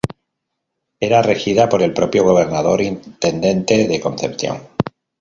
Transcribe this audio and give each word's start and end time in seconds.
Era 1.07 1.21
regida 1.21 1.69
por 1.69 1.83
el 1.83 1.93
propio 1.93 2.23
Gobernador 2.23 2.81
Intendente 2.81 3.87
de 3.87 3.99
Concepción. 4.01 4.61